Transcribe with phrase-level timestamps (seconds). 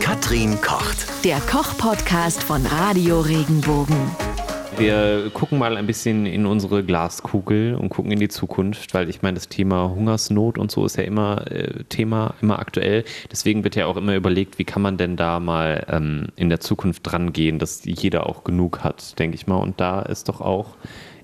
[0.00, 1.06] Katrin kocht.
[1.24, 3.96] Der Koch-Podcast von Radio Regenbogen.
[4.78, 9.22] Wir gucken mal ein bisschen in unsere Glaskugel und gucken in die Zukunft, weil ich
[9.22, 13.04] meine, das Thema Hungersnot und so ist ja immer äh, Thema, immer aktuell.
[13.32, 16.60] Deswegen wird ja auch immer überlegt, wie kann man denn da mal ähm, in der
[16.60, 19.56] Zukunft dran gehen, dass jeder auch genug hat, denke ich mal.
[19.56, 20.76] Und da ist doch auch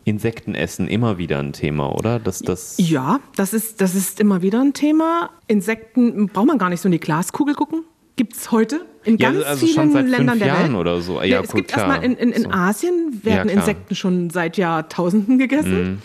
[0.05, 2.19] Insektenessen immer wieder ein Thema, oder?
[2.19, 5.31] Dass das Ja, das ist, das ist immer wieder ein Thema.
[5.47, 7.85] Insekten braucht man gar nicht so in die Glaskugel gucken.
[8.17, 10.81] Gibt es heute in Ja, ganz also vielen Ländern der Jahren Welt.
[10.81, 11.15] oder so.
[11.21, 11.89] Ja, Ja, es gut, gibt klar.
[11.89, 12.51] erstmal in, in, in So.
[12.51, 13.51] Asien werden.
[13.53, 13.59] Mhm.
[13.59, 16.03] Insekten schon seit Jahrtausenden gegessen.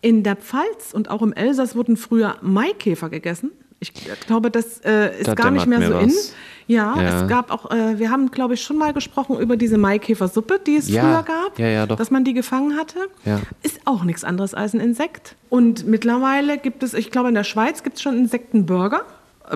[0.00, 3.52] In der Pfalz und auch im Elsass wurden früher Maikäfer gegessen.
[3.80, 3.92] Ich
[4.26, 6.06] glaube, das äh, ist Da gar nicht mehr so in.
[6.08, 6.34] was.
[6.68, 7.22] Ja, Ja.
[7.22, 10.76] es gab auch, äh, wir haben, glaube ich, schon mal gesprochen über diese Maikäfersuppe, die
[10.76, 12.98] es Ja, früher gab, ja, ja, dass man die gefangen hatte.
[13.24, 13.40] Ja.
[13.62, 15.34] Ist auch nichts anderes als ein Insekt.
[15.50, 19.02] Und mittlerweile gibt es, ich glaube, in der Schweiz gibt es schon Insektenburger.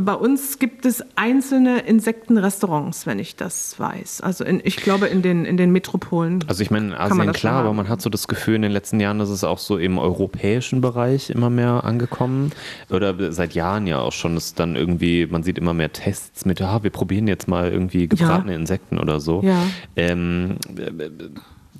[0.01, 4.21] Bei uns gibt es einzelne Insektenrestaurants, wenn ich das weiß.
[4.21, 6.45] Also in, ich glaube in den, in den Metropolen.
[6.49, 9.01] Also ich meine, in Asien klar, aber man hat so das Gefühl, in den letzten
[9.01, 12.53] Jahren ist es auch so im europäischen Bereich immer mehr angekommen.
[12.91, 16.61] Oder seit Jahren ja auch schon, ist dann irgendwie, man sieht immer mehr Tests mit,
[16.61, 19.43] ja, wir probieren jetzt mal irgendwie gebratene Insekten oder so.
[19.43, 19.63] Ja.
[19.95, 20.57] Ähm,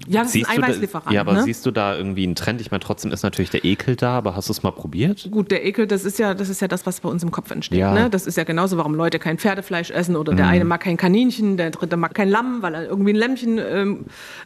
[0.07, 1.13] Ja, das ist siehst ein du da, Eiweißlieferant.
[1.13, 1.43] ja, aber ne?
[1.43, 2.61] siehst du da irgendwie einen Trend?
[2.61, 5.29] Ich meine, trotzdem ist natürlich der Ekel da, aber hast du es mal probiert?
[5.31, 7.51] Gut, der Ekel, das ist ja, das ist ja das, was bei uns im Kopf
[7.51, 7.79] entsteht.
[7.79, 7.91] Ja.
[7.91, 7.99] Mhm.
[7.99, 8.11] Ne?
[8.11, 11.57] Das ist ja genauso, warum Leute kein Pferdefleisch essen oder der eine mag kein Kaninchen,
[11.57, 14.05] der dritte mag kein Lamm, weil er irgendwie ein Lämmchen ähm,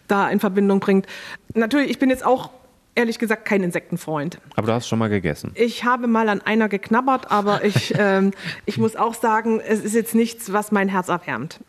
[0.08, 1.06] da in Verbindung bringt.
[1.54, 2.50] Natürlich, ich bin jetzt auch
[2.94, 4.38] ehrlich gesagt kein Insektenfreund.
[4.56, 5.52] Aber du hast schon mal gegessen.
[5.54, 8.32] Ich habe mal an einer geknabbert, aber ich, ähm,
[8.66, 11.60] ich muss auch sagen, es ist jetzt nichts, was mein Herz erwärmt.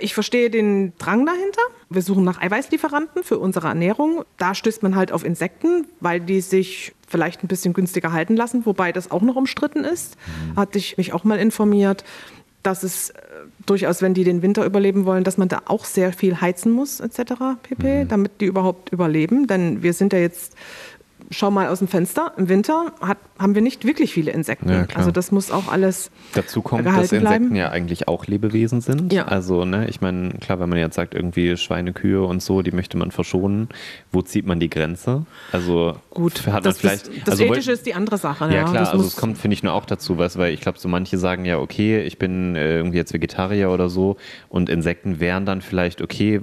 [0.00, 1.62] Ich verstehe den Drang dahinter.
[1.90, 4.24] Wir suchen nach Eiweißlieferanten für unsere Ernährung.
[4.38, 8.64] Da stößt man halt auf Insekten, weil die sich vielleicht ein bisschen günstiger halten lassen,
[8.64, 10.16] wobei das auch noch umstritten ist.
[10.56, 12.04] Hatte ich mich auch mal informiert,
[12.62, 13.20] dass es äh,
[13.66, 17.00] durchaus, wenn die den Winter überleben wollen, dass man da auch sehr viel heizen muss,
[17.00, 17.32] etc.
[17.62, 19.46] pp., damit die überhaupt überleben.
[19.46, 20.54] Denn wir sind ja jetzt
[21.32, 24.68] schau mal aus dem Fenster, im Winter hat, haben wir nicht wirklich viele Insekten.
[24.68, 24.98] Ja, klar.
[24.98, 27.56] also das muss auch alles Dazu kommt, dass Insekten bleiben.
[27.56, 29.12] ja eigentlich auch Lebewesen sind.
[29.12, 29.26] Ja.
[29.26, 32.70] Also, ne, ich meine, klar, wenn man jetzt sagt, irgendwie Schweine, Kühe und so, die
[32.70, 33.68] möchte man verschonen,
[34.12, 35.26] wo zieht man die Grenze?
[35.50, 37.08] Also, Gut, hat man das, vielleicht.
[37.08, 38.44] das, das also, Ethische ist die andere Sache.
[38.52, 40.78] Ja, klar, das also es kommt, finde ich, nur auch dazu, du, weil ich glaube,
[40.78, 44.16] so manche sagen ja, okay, ich bin äh, irgendwie jetzt Vegetarier oder so
[44.48, 46.40] und Insekten wären dann vielleicht okay,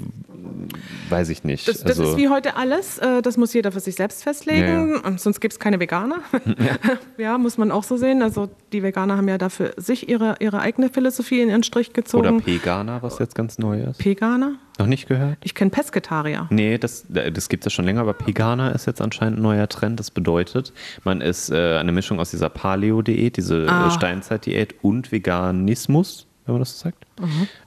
[1.09, 1.67] weiß ich nicht.
[1.67, 2.97] das, das also, ist wie heute alles.
[2.99, 4.91] äh, Das muss jeder für sich selbst festlegen.
[4.95, 6.19] Ja, Und sonst gibt es keine Veganer.
[7.17, 7.37] Ja.
[7.37, 8.21] muss man auch so sehen.
[8.21, 11.95] Also die Veganer haben ja dafür sich ihre, ihre eigene Philosophie in ihren Strich oder
[11.95, 12.45] gezogen.
[12.45, 14.03] Veganer, was jetzt ganz neu ist.
[14.03, 14.53] Veganer?
[14.77, 15.37] Noch nicht gehört?
[15.43, 16.47] Ich kenne Pesketarier.
[16.49, 19.67] Nee, das, das gibt es ja schon länger, aber Pegana ist jetzt anscheinend ein neuer
[19.67, 19.99] Trend.
[19.99, 20.71] Das bedeutet,
[21.03, 23.87] man ist äh, eine Mischung aus dieser Paleo-Diät, diese Ah.
[23.87, 27.05] äh, Steinzeit-Diät und Veganismus, wenn man das so sagt.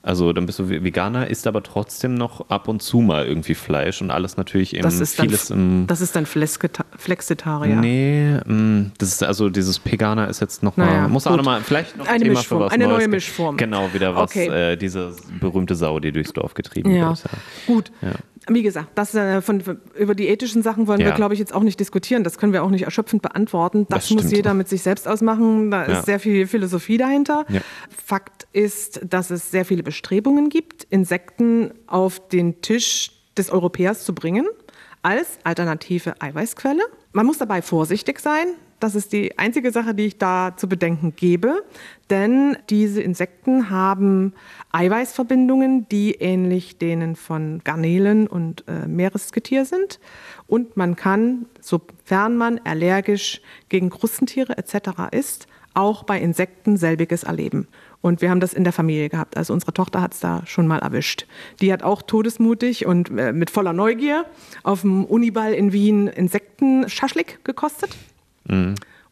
[0.02, 3.54] Also dann bist du Ve- Veganer, isst aber trotzdem noch ab und zu mal irgendwie
[3.54, 5.86] Fleisch und alles natürlich im, Das ist dann, vieles im...
[5.86, 7.76] das ist dann Flexita- Flexitarier.
[7.76, 11.38] Nee, mh, das ist also dieses Pegana ist jetzt noch mal, Naja, muss auch gut.
[11.38, 12.98] noch mal, vielleicht noch ein Thema Mischform, für was eine Neues.
[12.98, 13.56] neue Mischform.
[13.56, 14.46] Genau, wieder was, Okay.
[14.72, 17.22] äh, diese berühmte Sau, die durchs Dorf getrieben Ja, wird.
[17.66, 17.92] gut.
[18.00, 18.12] Ja.
[18.48, 19.62] Wie gesagt, das, äh, von,
[19.96, 21.14] über die ethischen Sachen wollen wir, Ja.
[21.14, 22.24] glaube ich, jetzt auch nicht diskutieren.
[22.24, 23.86] Das können wir auch nicht erschöpfend beantworten.
[23.88, 25.70] Das, Das muss jeder mit sich selbst ausmachen.
[25.70, 25.98] Da Ja.
[25.98, 27.44] ist sehr viel Philosophie dahinter.
[27.48, 27.60] Ja.
[28.04, 34.14] Fakt ist, dass es sehr viele Bestrebungen gibt, Insekten auf den Tisch des Europäers zu
[34.14, 34.46] bringen
[35.02, 36.82] als alternative Eiweißquelle.
[37.12, 38.46] Man muss dabei vorsichtig sein.
[38.82, 41.62] Das ist die einzige Sache, die ich da zu bedenken gebe.
[42.10, 44.32] Denn diese Insekten haben
[44.72, 50.00] Eiweißverbindungen, die ähnlich denen von Garnelen und äh, Meeresgetier sind.
[50.48, 55.12] Und man kann, sofern man allergisch gegen Krustentiere etc.
[55.12, 57.68] ist, auch bei Insekten selbiges erleben.
[58.00, 59.36] Und wir haben das in der Familie gehabt.
[59.36, 61.28] Also unsere Tochter hat es da schon mal erwischt.
[61.60, 64.26] Die hat auch todesmutig und äh, mit voller Neugier
[64.64, 67.96] auf dem Uniball in Wien Insektenschaschlik gekostet.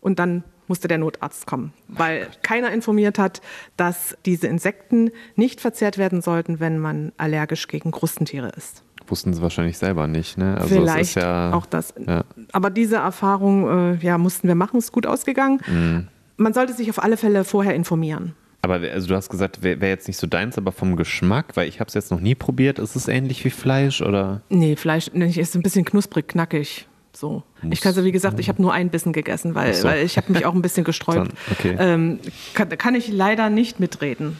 [0.01, 3.43] Und dann musste der Notarzt kommen, weil keiner informiert hat,
[3.77, 8.85] dass diese Insekten nicht verzehrt werden sollten, wenn man allergisch gegen Krustentiere ist.
[9.09, 10.57] Wussten sie wahrscheinlich selber nicht, ne?
[10.57, 11.93] Also Vielleicht ist ja, auch das.
[12.07, 12.23] Ja.
[12.53, 15.61] Aber diese Erfahrung äh, ja, mussten wir machen, ist gut ausgegangen.
[15.67, 16.07] Mhm.
[16.37, 18.35] Man sollte sich auf alle Fälle vorher informieren.
[18.63, 21.69] Aber also du hast gesagt, wäre wär jetzt nicht so deins, aber vom Geschmack, weil
[21.69, 24.43] ich habe es jetzt noch nie probiert, ist es ähnlich wie Fleisch oder?
[24.51, 26.87] Nee, Fleisch nee, ist ein bisschen knusprig, knackig.
[27.21, 27.43] So.
[27.71, 29.87] Ich kann so, wie gesagt, ich habe nur einen Bissen gegessen, weil, so.
[29.87, 31.19] weil ich habe mich auch ein bisschen gesträubt.
[31.49, 31.77] Dann- okay.
[31.79, 32.19] ähm,
[32.55, 34.39] kann, kann ich leider nicht mitreden.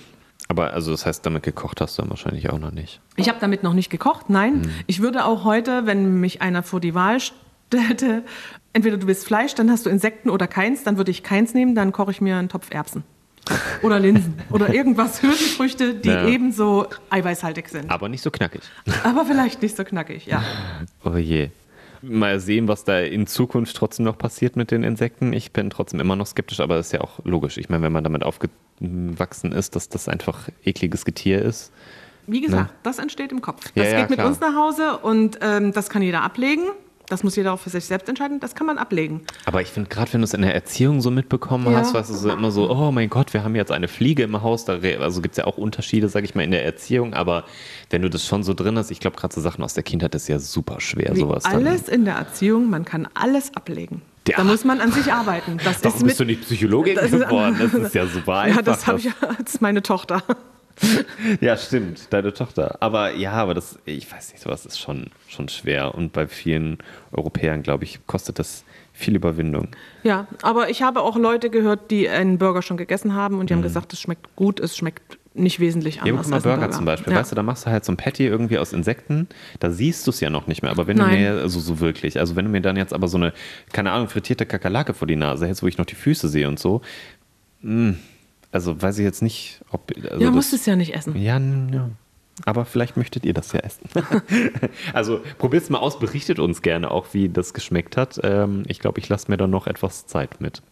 [0.49, 3.01] Aber also das heißt, damit gekocht hast du dann wahrscheinlich auch noch nicht.
[3.17, 4.63] Ich habe damit noch nicht gekocht, nein.
[4.63, 4.71] Mhm.
[4.87, 8.23] Ich würde auch heute, wenn mich einer vor die Wahl stellte,
[8.73, 11.75] entweder du bist Fleisch, dann hast du Insekten oder keins, dann würde ich keins nehmen,
[11.75, 13.05] dann koche ich mir einen Topf Erbsen.
[13.83, 14.35] Oder Linsen.
[14.51, 16.27] Oder irgendwas Hülsenfrüchte, die Ja.
[16.27, 17.91] ebenso eiweißhaltig sind.
[17.91, 18.61] Aber nicht so knackig.
[19.03, 20.43] Aber vielleicht nicht so knackig, ja.
[21.05, 21.49] Oh je.
[22.03, 25.33] Mal sehen, was da in Zukunft trotzdem noch passiert mit den Insekten.
[25.33, 27.59] Ich bin trotzdem immer noch skeptisch, aber das ist ja auch logisch.
[27.59, 31.73] Ich meine, wenn man damit aufgewachsen ist, dass das einfach ekliges Getier ist.
[32.27, 33.65] Wie gesagt, das entsteht im Kopf.
[33.75, 34.29] Ja, Das ja, geht mit klar.
[34.29, 36.63] uns nach Hause und ähm, das kann jeder ablegen.
[37.11, 38.41] Das muss jeder auch für sich selbst entscheiden.
[38.41, 39.21] Das kann man ablegen.
[39.45, 41.79] Aber ich finde, gerade wenn du es in der Erziehung so mitbekommen Ja.
[41.81, 44.41] hast, weißt du, so immer so, oh mein Gott, wir haben jetzt eine Fliege im
[44.43, 44.65] Haus.
[44.65, 47.13] Da, also gibt es ja auch Unterschiede, sage ich mal, in der Erziehung.
[47.13, 47.45] Aber
[47.91, 50.15] wenn du das schon so drin hast, ich glaube, gerade so Sachen aus der Kindheit
[50.15, 51.55] ist ja super schwer, Wie sowas dann.
[51.67, 54.03] alles in der Erziehung, man kann alles ablegen.
[54.29, 54.37] Ja.
[54.37, 55.59] Da muss man an sich arbeiten.
[55.65, 57.57] Das Warum ist bist du mit, nicht Psychologin Das ist- geworden?
[57.61, 58.57] Das ist ja super einfach.
[58.59, 59.09] ja, das habe ich
[59.39, 60.23] als meine Tochter.
[61.41, 62.79] Ja, stimmt, deine Tochter.
[62.81, 65.95] Aber ja, aber das, ich weiß nicht, sowas ist schon, schon schwer.
[65.95, 66.79] Und bei vielen
[67.13, 69.69] Europäern, glaube ich, kostet das viel Überwindung.
[70.03, 73.55] Ja, aber ich habe auch Leute gehört, die einen Burger schon gegessen haben und die
[73.55, 76.07] haben gesagt, es schmeckt gut, es schmeckt nicht wesentlich Mhm.
[76.07, 77.13] Ja, anders mal, als ein Burger, zum Beispiel.
[77.13, 77.19] Ja.
[77.21, 79.29] Weißt du, da machst du halt so ein Patty irgendwie aus Insekten,
[79.61, 80.71] da siehst du es ja noch nicht mehr.
[80.73, 81.11] Aber wenn Nein.
[81.13, 83.33] du mir, also so wirklich, also wenn du mir dann jetzt aber so eine,
[83.73, 86.59] keine Ahnung, frittierte Kakerlake vor die Nase hältst, wo ich noch die Füße sehe und
[86.59, 86.83] so,
[87.63, 87.95] mh,
[88.53, 89.93] also weiß ich jetzt nicht, ob.
[90.11, 91.17] Also ja, musst es ja nicht essen.
[91.17, 91.91] Ja, ja.
[92.47, 93.89] Aber vielleicht möchtet ihr das ja essen.
[94.93, 98.19] also probiert es mal aus, berichtet uns gerne auch, wie das geschmeckt hat.
[98.23, 100.63] Ähm, ich glaube, ich lasse mir da noch etwas Zeit mit.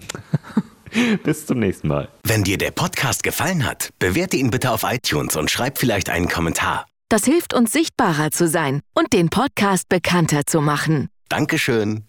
[1.23, 2.09] Bis zum nächsten Mal.
[2.25, 6.29] Wenn dir der Podcast gefallen hat, bewerte ihn bitte auf iTunes und schreib vielleicht einen
[6.29, 6.87] Kommentar.
[7.11, 11.09] Das hilft uns sichtbarer zu sein und den Podcast bekannter zu machen.
[11.29, 12.08] Dankeschön.